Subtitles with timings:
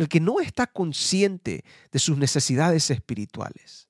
[0.00, 3.86] el que no está consciente de sus necesidades espirituales,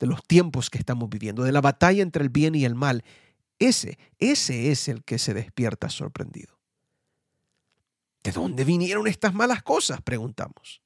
[0.00, 3.04] de los tiempos que estamos viviendo, de la batalla entre el bien y el mal,
[3.60, 6.58] ese, ese es el que se despierta sorprendido.
[8.24, 10.02] ¿De dónde vinieron estas malas cosas?
[10.02, 10.82] Preguntamos.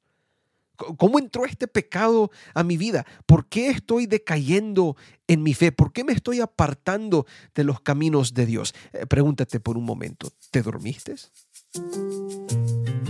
[0.76, 3.06] ¿Cómo entró este pecado a mi vida?
[3.24, 4.94] ¿Por qué estoy decayendo
[5.26, 5.72] en mi fe?
[5.72, 8.74] ¿Por qué me estoy apartando de los caminos de Dios?
[8.92, 11.14] Eh, pregúntate por un momento, ¿te dormiste?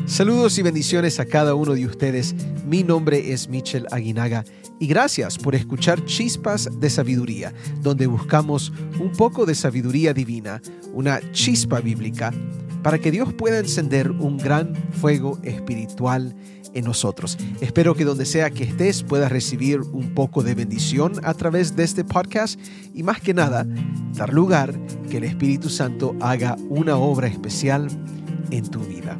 [0.06, 2.34] Saludos y bendiciones a cada uno de ustedes.
[2.66, 4.44] Mi nombre es Michel Aguinaga
[4.80, 10.60] y gracias por escuchar Chispas de Sabiduría, donde buscamos un poco de sabiduría divina,
[10.92, 12.32] una chispa bíblica,
[12.82, 16.34] para que Dios pueda encender un gran fuego espiritual
[16.74, 17.38] en nosotros.
[17.60, 21.84] Espero que donde sea que estés puedas recibir un poco de bendición a través de
[21.84, 22.58] este podcast
[22.92, 23.66] y más que nada,
[24.14, 24.74] dar lugar
[25.08, 27.86] que el Espíritu Santo haga una obra especial
[28.50, 29.16] en tu vida.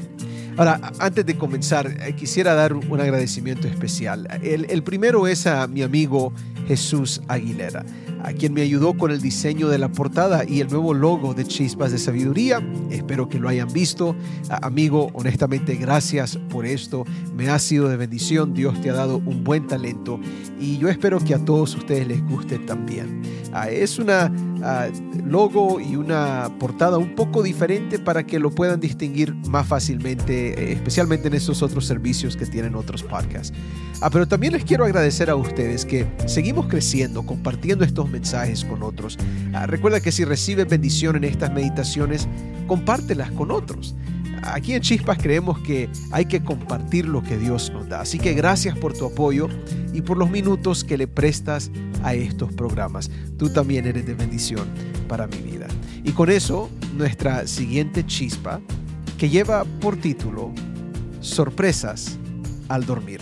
[0.57, 4.29] Ahora, antes de comenzar, eh, quisiera dar un agradecimiento especial.
[4.43, 6.33] El, el primero es a mi amigo
[6.67, 7.85] Jesús Aguilera
[8.23, 11.45] a quien me ayudó con el diseño de la portada y el nuevo logo de
[11.45, 12.63] Chispas de Sabiduría.
[12.91, 14.15] Espero que lo hayan visto.
[14.49, 17.05] amigo, honestamente, gracias por esto.
[17.35, 18.55] Me ha sido de bendición.
[18.55, 20.21] Dios te ha dado un buen talento
[20.61, 23.23] y yo espero que a todos ustedes les guste también.
[23.53, 24.33] Ah, es una
[24.63, 24.89] ah,
[25.27, 30.73] logo y una portada un poco diferente para que lo puedan distinguir más fácilmente, eh,
[30.73, 33.53] especialmente en estos otros servicios que tienen otros podcasts.
[34.01, 38.83] Ah, pero también les quiero agradecer a ustedes que seguimos creciendo, compartiendo estos mensajes con
[38.83, 39.19] otros.
[39.53, 42.29] Ah, recuerda que si recibes bendición en estas meditaciones,
[42.67, 43.95] compártelas con otros.
[44.43, 48.01] Aquí en Chispas creemos que hay que compartir lo que Dios nos da.
[48.01, 49.49] Así que gracias por tu apoyo
[49.93, 51.71] y por los minutos que le prestas
[52.03, 53.09] a estos programas.
[53.39, 54.69] Tú también eres de bendición
[55.09, 55.69] para mi vida.
[56.03, 58.61] Y con eso, nuestra siguiente chispa,
[59.17, 60.53] que lleva por título
[61.21, 62.19] Sorpresas
[62.69, 63.21] al dormir.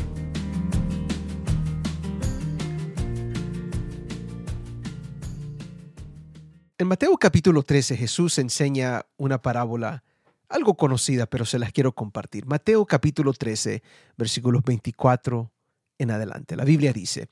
[6.79, 10.03] En Mateo capítulo 13 Jesús enseña una parábola
[10.51, 12.45] algo conocida, pero se las quiero compartir.
[12.45, 13.83] Mateo capítulo 13,
[14.17, 15.51] versículos 24
[15.99, 16.57] en adelante.
[16.57, 17.29] La Biblia dice,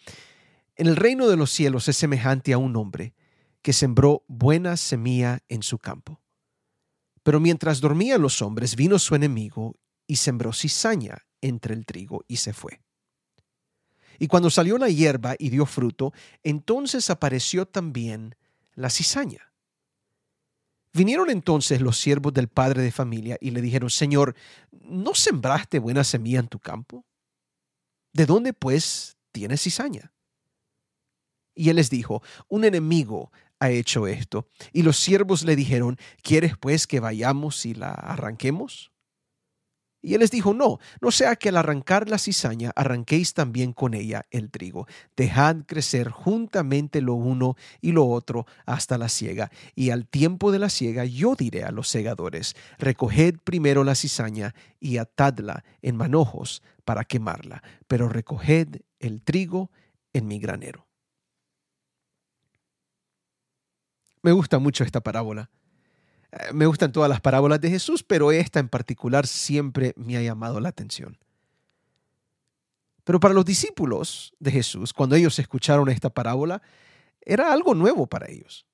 [0.77, 3.15] en el reino de los cielos es semejante a un hombre
[3.61, 6.21] que sembró buena semilla en su campo.
[7.25, 12.37] Pero mientras dormían los hombres, vino su enemigo y sembró cizaña entre el trigo y
[12.37, 12.81] se fue.
[14.21, 16.13] Y cuando salió la hierba y dio fruto,
[16.43, 18.37] entonces apareció también
[18.75, 19.48] la cizaña.
[20.93, 24.35] Vinieron entonces los siervos del padre de familia y le dijeron, Señor,
[24.71, 27.05] ¿no sembraste buena semilla en tu campo?
[28.13, 30.13] ¿De dónde pues tienes cizaña?
[31.55, 34.47] Y él les dijo, un enemigo ha hecho esto.
[34.73, 38.93] Y los siervos le dijeron, ¿quieres pues que vayamos y la arranquemos?
[40.01, 43.95] Y él les dijo, no, no sea que al arrancar la cizaña arranquéis también con
[43.95, 44.87] ella el trigo.
[45.17, 49.51] Dejad crecer juntamente lo uno y lo otro hasta la siega.
[49.75, 54.55] Y al tiempo de la siega yo diré a los segadores, recoged primero la cizaña
[54.79, 59.73] y atadla en manojos para quemarla, pero recoged el trigo
[60.13, 60.87] en mi granero.
[64.23, 65.51] Me gusta mucho esta parábola
[66.53, 70.61] me gustan todas las parábolas de Jesús, pero esta en particular siempre me ha llamado
[70.61, 71.19] la atención.
[73.05, 76.61] Pero para los discípulos de Jesús, cuando ellos escucharon esta parábola,
[77.23, 78.67] era algo nuevo para ellos.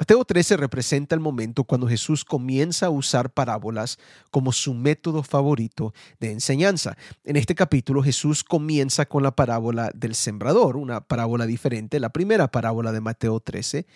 [0.00, 3.98] Mateo 13 representa el momento cuando Jesús comienza a usar parábolas
[4.30, 6.96] como su método favorito de enseñanza.
[7.22, 12.50] En este capítulo Jesús comienza con la parábola del sembrador, una parábola diferente, la primera
[12.50, 13.86] parábola de Mateo 13,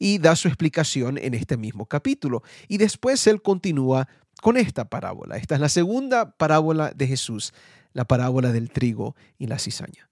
[0.00, 2.42] y da su explicación en este mismo capítulo.
[2.66, 4.08] Y después él continúa
[4.42, 5.36] con esta parábola.
[5.36, 7.54] Esta es la segunda parábola de Jesús,
[7.92, 10.11] la parábola del trigo y la cizaña.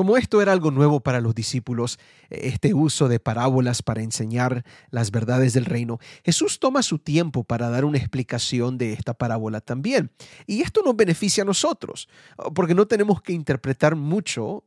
[0.00, 1.98] Como esto era algo nuevo para los discípulos,
[2.30, 7.68] este uso de parábolas para enseñar las verdades del reino, Jesús toma su tiempo para
[7.68, 10.10] dar una explicación de esta parábola también.
[10.46, 12.08] Y esto nos beneficia a nosotros,
[12.54, 14.64] porque no tenemos que interpretar mucho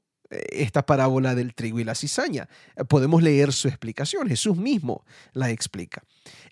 [0.52, 2.48] esta parábola del trigo y la cizaña.
[2.88, 6.04] Podemos leer su explicación, Jesús mismo la explica.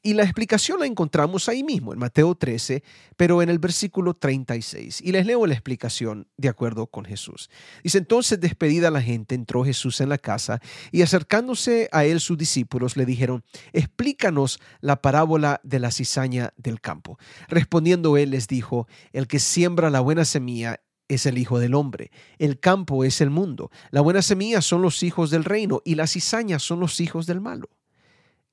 [0.04, 2.84] Y la explicación la encontramos ahí mismo, en Mateo 13,
[3.18, 5.02] pero en el versículo 36.
[5.02, 7.50] Y les leo la explicación de acuerdo con Jesús.
[7.84, 10.60] Dice, entonces despedida la gente, entró Jesús en la casa
[10.92, 13.44] y acercándose a él sus discípulos le dijeron,
[13.74, 17.20] explícanos la parábola de la cizaña del campo.
[17.48, 20.82] Respondiendo él les dijo, el que siembra la buena semilla
[21.16, 22.12] es el Hijo del Hombre.
[22.40, 23.72] El campo es el mundo.
[23.92, 27.42] La buena semilla son los hijos del reino y las cizañas son los hijos del
[27.42, 27.70] malo.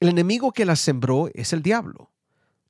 [0.01, 2.11] El enemigo que las sembró es el diablo.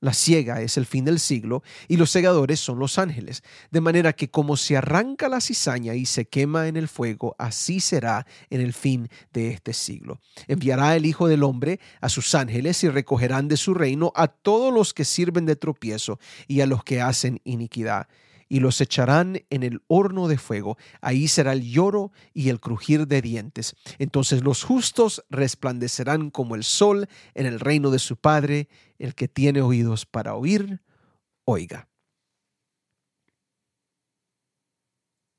[0.01, 3.43] La siega es el fin del siglo y los segadores son los ángeles.
[3.71, 7.81] De manera que como se arranca la cizaña y se quema en el fuego, así
[7.81, 10.21] será en el fin de este siglo.
[10.47, 14.73] Enviará el Hijo del Hombre a sus ángeles y recogerán de su reino a todos
[14.73, 18.07] los que sirven de tropiezo y a los que hacen iniquidad
[18.49, 20.77] y los echarán en el horno de fuego.
[21.01, 23.77] Ahí será el lloro y el crujir de dientes.
[23.99, 28.69] Entonces los justos resplandecerán como el sol en el reino de su Padre.
[28.99, 30.81] El que tiene oídos para oír,
[31.45, 31.89] oiga.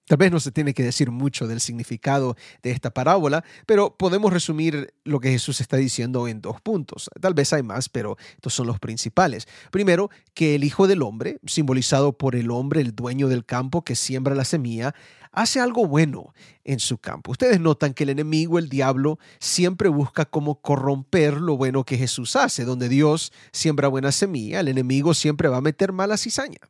[0.09, 4.33] Tal vez no se tiene que decir mucho del significado de esta parábola, pero podemos
[4.33, 7.11] resumir lo que Jesús está diciendo en dos puntos.
[7.21, 9.47] Tal vez hay más, pero estos son los principales.
[9.69, 13.95] Primero, que el Hijo del Hombre, simbolizado por el hombre, el dueño del campo que
[13.95, 14.95] siembra la semilla,
[15.31, 16.33] hace algo bueno
[16.63, 17.29] en su campo.
[17.29, 22.35] Ustedes notan que el enemigo, el diablo, siempre busca cómo corromper lo bueno que Jesús
[22.35, 22.65] hace.
[22.65, 26.61] Donde Dios siembra buena semilla, el enemigo siempre va a meter mala cizaña.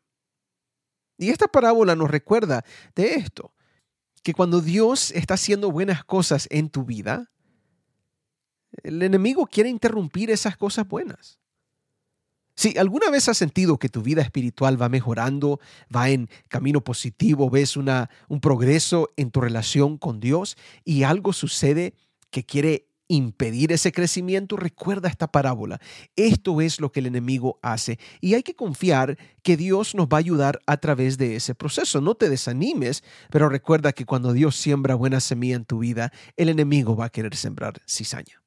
[1.19, 2.63] Y esta parábola nos recuerda
[2.95, 3.53] de esto,
[4.23, 7.29] que cuando Dios está haciendo buenas cosas en tu vida,
[8.83, 11.37] el enemigo quiere interrumpir esas cosas buenas.
[12.55, 15.59] Si alguna vez has sentido que tu vida espiritual va mejorando,
[15.93, 21.33] va en camino positivo, ves una, un progreso en tu relación con Dios y algo
[21.33, 21.93] sucede
[22.31, 25.81] que quiere impedir ese crecimiento, recuerda esta parábola.
[26.15, 30.17] Esto es lo que el enemigo hace y hay que confiar que Dios nos va
[30.17, 31.99] a ayudar a través de ese proceso.
[31.99, 36.47] No te desanimes, pero recuerda que cuando Dios siembra buena semilla en tu vida, el
[36.49, 38.41] enemigo va a querer sembrar cizaña.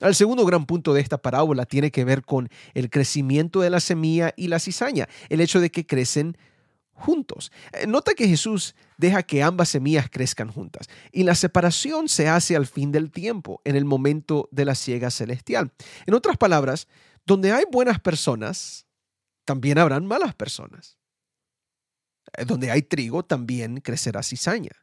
[0.00, 3.78] El segundo gran punto de esta parábola tiene que ver con el crecimiento de la
[3.78, 6.36] semilla y la cizaña, el hecho de que crecen
[6.92, 7.52] juntos.
[7.72, 12.56] Eh, nota que Jesús deja que ambas semillas crezcan juntas y la separación se hace
[12.56, 15.72] al fin del tiempo, en el momento de la siega celestial.
[16.06, 16.88] En otras palabras,
[17.26, 18.86] donde hay buenas personas,
[19.44, 20.98] también habrán malas personas.
[22.36, 24.81] Eh, donde hay trigo, también crecerá cizaña.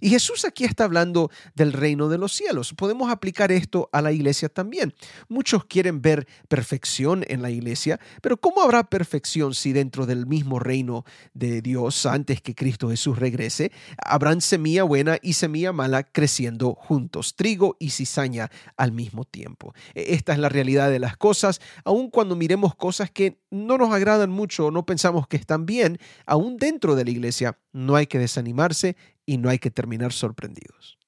[0.00, 2.74] Y Jesús aquí está hablando del reino de los cielos.
[2.74, 4.94] Podemos aplicar esto a la iglesia también.
[5.28, 10.58] Muchos quieren ver perfección en la iglesia, pero ¿cómo habrá perfección si dentro del mismo
[10.58, 11.04] reino
[11.34, 17.36] de Dios, antes que Cristo Jesús regrese, habrán semilla buena y semilla mala creciendo juntos,
[17.36, 19.74] trigo y cizaña al mismo tiempo?
[19.94, 23.92] E, esta es la realidad de las cosas, aun cuando miremos cosas que no nos
[23.92, 28.06] agradan mucho o no pensamos que están bien, aún dentro de la iglesia no hay
[28.06, 28.96] que desanimarse
[29.30, 30.98] y no hay que terminar sorprendidos.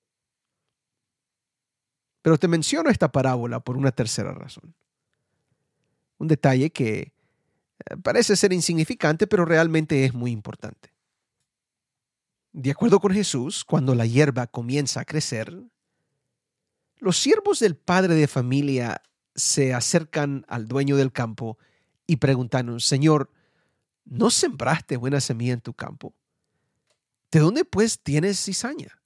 [2.22, 4.76] Pero te menciono esta parábola por una tercera razón.
[6.18, 10.94] Un detalle que eh, parece ser insignificante, pero realmente es muy importante.
[12.52, 15.60] De acuerdo con Jesús, cuando la hierba comienza a crecer,
[16.98, 19.02] los siervos del padre de familia
[19.34, 21.58] se acercan al dueño del campo
[22.06, 23.32] y preguntan, Señor,
[24.04, 26.14] ¿no sembraste buena semilla en tu campo?
[27.32, 28.98] ¿De dónde pues tienes cizaña?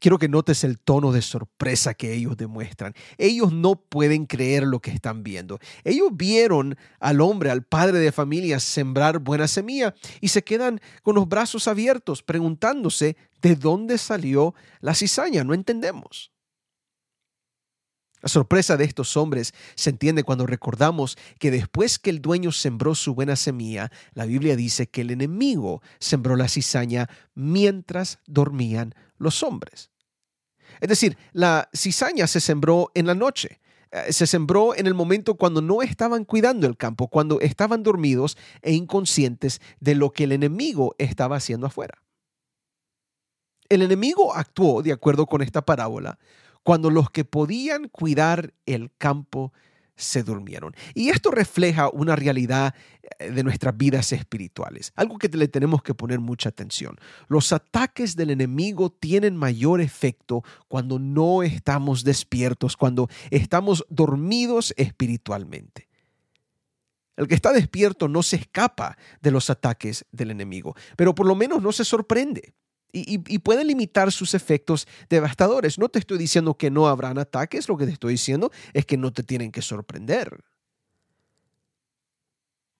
[0.00, 2.94] Quiero que notes el tono de sorpresa que ellos demuestran.
[3.18, 5.58] Ellos no pueden creer lo que están viendo.
[5.84, 11.14] Ellos vieron al hombre, al padre de familia, sembrar buena semilla y se quedan con
[11.14, 15.44] los brazos abiertos preguntándose de dónde salió la cizaña.
[15.44, 16.32] No entendemos.
[18.22, 22.94] La sorpresa de estos hombres se entiende cuando recordamos que después que el dueño sembró
[22.94, 29.42] su buena semilla, la Biblia dice que el enemigo sembró la cizaña mientras dormían los
[29.42, 29.90] hombres.
[30.80, 33.60] Es decir, la cizaña se sembró en la noche,
[33.90, 38.38] eh, se sembró en el momento cuando no estaban cuidando el campo, cuando estaban dormidos
[38.62, 42.00] e inconscientes de lo que el enemigo estaba haciendo afuera.
[43.68, 46.18] El enemigo actuó, de acuerdo con esta parábola,
[46.62, 49.52] cuando los que podían cuidar el campo
[49.96, 50.74] se durmieron.
[50.94, 52.74] Y esto refleja una realidad
[53.18, 56.96] eh, de nuestras vidas espirituales, algo que le tenemos que poner mucha atención.
[57.28, 65.88] Los ataques del enemigo tienen mayor efecto cuando no estamos despiertos, cuando estamos dormidos espiritualmente.
[67.16, 71.34] El que está despierto no se escapa de los ataques del enemigo, pero por lo
[71.34, 72.54] menos no se sorprende
[72.92, 75.78] y, pueden limitar sus efectos devastadores.
[75.78, 78.98] No te estoy diciendo que no habrán ataques, lo que te estoy diciendo es que
[78.98, 80.44] no te tienen que sorprender.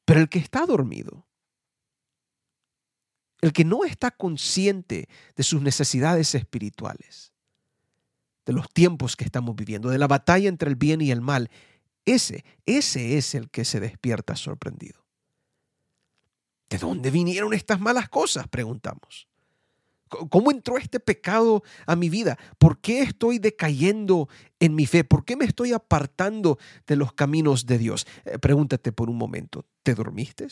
[0.04, 1.26] Pero el que está dormido,
[3.40, 7.32] el que no está consciente de sus necesidades espirituales,
[8.44, 11.50] de los tiempos que estamos viviendo, de la batalla entre el bien y el mal,
[12.04, 15.06] ese, ese es el que se despierta sorprendido.
[16.68, 18.48] ¿De dónde vinieron estas malas cosas?
[18.48, 19.28] Preguntamos.
[20.30, 22.38] ¿Cómo entró este pecado a mi vida?
[22.58, 24.28] ¿Por qué estoy decayendo
[24.60, 25.04] en mi fe?
[25.04, 28.06] ¿Por qué me estoy apartando de los caminos de Dios?
[28.24, 30.48] Eh, pregúntate por un momento, ¿te dormiste?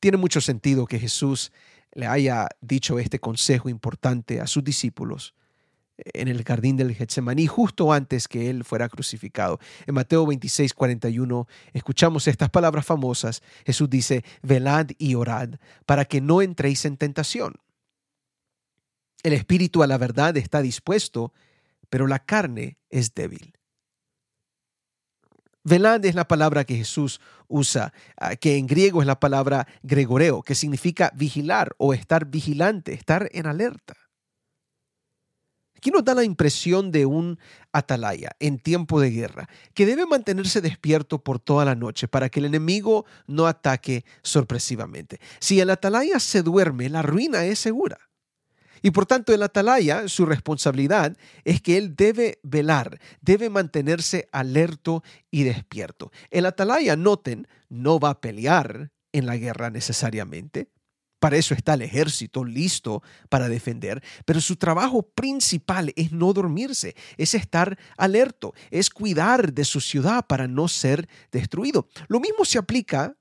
[0.00, 1.52] Tiene mucho sentido que Jesús
[1.92, 5.34] le haya dicho este consejo importante a sus discípulos
[5.98, 9.58] en el jardín del Getsemaní justo antes que él fuera crucificado.
[9.86, 13.42] En Mateo 26, 41 escuchamos estas palabras famosas.
[13.66, 15.50] Jesús dice, velad y orad
[15.86, 17.54] para que no entréis en tentación.
[19.22, 21.32] El espíritu a la verdad está dispuesto,
[21.90, 23.54] pero la carne es débil.
[25.64, 30.42] Velad es la palabra que Jesús usa, ah, que en griego es la palabra gregoreo,
[30.42, 34.07] que significa vigilar o estar vigilante, estar en alerta.
[35.78, 37.38] Aquí nos da la impresión de un
[37.72, 42.40] atalaya en tiempo de guerra, que debe mantenerse despierto por toda la noche para que
[42.40, 45.20] el enemigo no ataque sorpresivamente.
[45.38, 47.98] Si el atalaya se duerme, la ruina es segura.
[48.82, 55.04] Y por tanto, el atalaya, su responsabilidad es que él debe velar, debe mantenerse alerto
[55.30, 56.10] y despierto.
[56.30, 60.70] El atalaya, noten, no va a pelear en la guerra necesariamente,
[61.18, 66.94] para eso está el ejército listo para defender, pero su trabajo principal es no dormirse,
[67.16, 71.88] es estar alerto, es cuidar de su ciudad para no ser destruido.
[72.08, 73.16] Lo mismo se aplica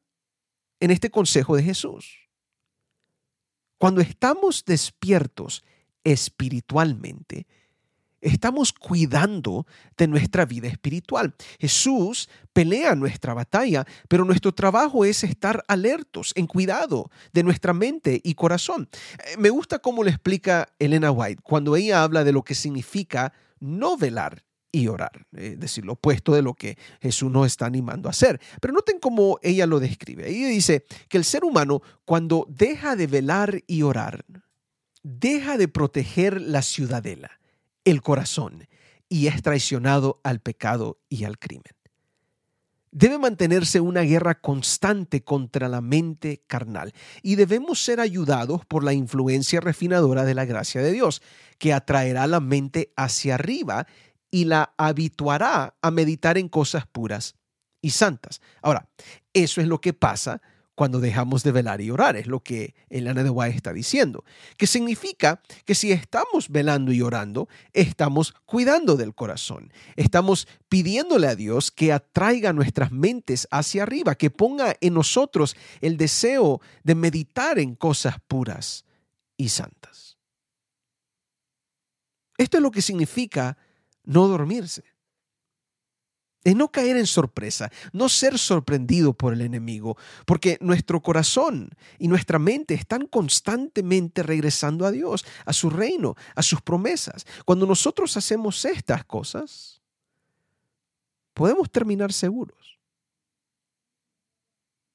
[0.79, 2.29] en este consejo de Jesús.
[3.77, 5.63] Cuando estamos despiertos
[6.03, 7.47] espiritualmente,
[8.21, 9.65] estamos cuidando
[9.97, 11.35] de nuestra vida espiritual.
[11.59, 18.19] Jesús pelea nuestra batalla, pero nuestro trabajo es estar alertos, en cuidado de nuestra mente
[18.23, 18.89] y corazón.
[19.25, 23.33] Eh, me gusta cómo lo explica Elena White cuando ella habla de lo que significa
[23.59, 28.09] no velar y orar, es decir, lo opuesto de lo que Jesús nos está animando
[28.09, 28.39] a hacer.
[28.61, 30.29] Pero noten cómo ella lo describe.
[30.29, 34.25] Ella dice que el ser humano cuando deja de velar y orar,
[35.03, 37.31] deja de proteger la ciudadela
[37.91, 38.67] el corazón
[39.07, 41.71] y es traicionado al pecado y al crimen.
[42.91, 48.91] Debe mantenerse una guerra constante contra la mente carnal y debemos ser ayudados por la
[48.91, 51.21] influencia refinadora de la gracia de Dios,
[51.59, 53.87] que atraerá la mente hacia arriba
[54.31, 57.35] y la habituará a meditar en cosas puras
[57.81, 58.41] y santas.
[58.61, 58.89] Ahora,
[59.31, 60.41] eso es lo que pasa
[60.77, 64.23] cuando dejamos de velar y orar, es lo que Elena de White está diciendo,
[64.57, 71.35] que significa que si estamos velando y orando, estamos cuidando del corazón, estamos pidiéndole a
[71.35, 77.57] Dios que atraiga nuestras mentes hacia arriba, que ponga en nosotros el deseo de meditar
[77.57, 78.85] en cosas puras
[79.35, 80.19] y santas.
[82.37, 83.57] Esto es lo que significa
[84.03, 84.83] no dormirse
[86.47, 92.07] es no caer en sorpresa, no ser sorprendido por el enemigo, porque nuestro corazón y
[92.07, 97.27] nuestra mente están constantemente regresando a Dios, a su reino, a sus promesas.
[97.43, 99.81] Cuando nosotros hacemos estas cosas,
[101.33, 102.79] podemos terminar seguros.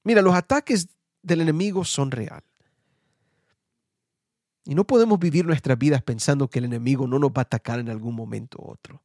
[0.05, 0.89] Mira, los ataques
[1.21, 2.49] del enemigo son reales.
[4.65, 7.79] Y no podemos vivir nuestras vidas pensando que el enemigo no nos va a atacar
[7.79, 9.03] en algún momento u otro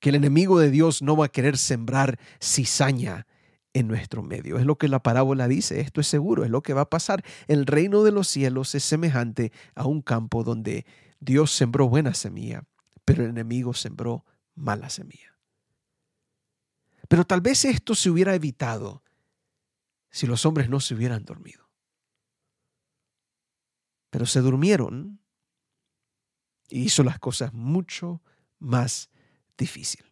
[0.00, 3.26] que el enemigo de Dios no va a querer sembrar cizaña
[3.74, 4.58] en nuestro medio.
[4.58, 7.24] Es lo que la parábola dice, esto es seguro, es lo que va a pasar.
[7.48, 10.86] El reino de los cielos es semejante a un campo donde
[11.20, 12.64] Dios sembró buena semilla,
[13.04, 14.24] pero el enemigo sembró
[14.54, 15.36] mala semilla.
[17.08, 19.02] Pero tal vez esto se hubiera evitado
[20.10, 21.68] si los hombres no se hubieran dormido.
[24.10, 25.20] Pero se durmieron
[26.68, 28.22] y hizo las cosas mucho
[28.58, 29.10] más
[29.56, 30.04] difícil.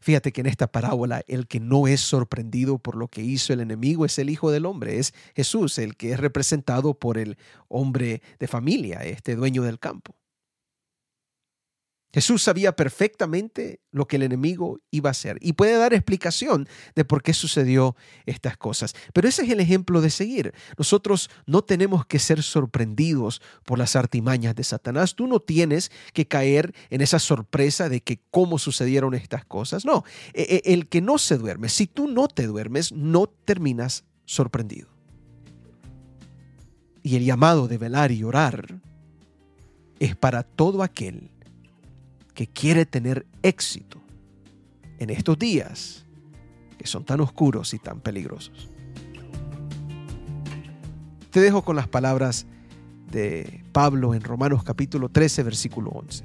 [0.00, 3.60] Fíjate que en esta parábola el que no es sorprendido por lo que hizo el
[3.60, 8.22] enemigo es el Hijo del Hombre, es Jesús, el que es representado por el hombre
[8.38, 10.14] de familia, este dueño del campo.
[12.12, 17.04] Jesús sabía perfectamente lo que el enemigo iba a hacer y puede dar explicación de
[17.06, 18.94] por qué sucedió estas cosas.
[19.14, 20.52] Pero ese es el ejemplo de seguir.
[20.76, 25.14] Nosotros no tenemos que ser sorprendidos por las artimañas de Satanás.
[25.14, 29.86] Tú no tienes que caer en esa sorpresa de que cómo sucedieron estas cosas.
[29.86, 30.04] No,
[30.34, 34.88] e, e, el que no se duerme, si tú no te duermes, no terminas sorprendido.
[37.02, 38.80] Y el llamado de velar y orar
[39.98, 41.31] es para todo aquel
[42.34, 44.00] que quiere tener éxito
[44.98, 46.06] en estos días
[46.78, 48.70] que son tan oscuros y tan peligrosos.
[51.30, 52.46] Te dejo con las palabras
[53.10, 56.24] de Pablo en Romanos capítulo 13, versículo 11.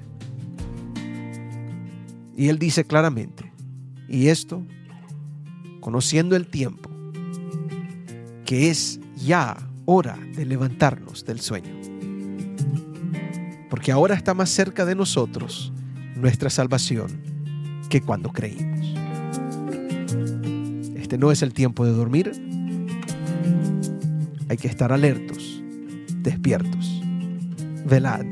[2.36, 3.52] Y él dice claramente,
[4.08, 4.64] y esto,
[5.80, 6.90] conociendo el tiempo,
[8.46, 11.74] que es ya hora de levantarnos del sueño.
[13.70, 15.74] Porque ahora está más cerca de nosotros
[16.20, 17.22] nuestra salvación
[17.90, 18.96] que cuando creímos.
[20.96, 22.32] Este no es el tiempo de dormir.
[24.50, 25.62] Hay que estar alertos,
[26.22, 27.02] despiertos,
[27.86, 28.26] velad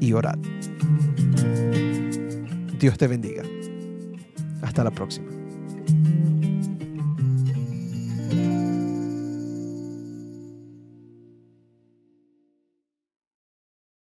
[0.00, 0.38] y orad.
[2.78, 3.42] Dios te bendiga.
[4.62, 5.35] Hasta la próxima.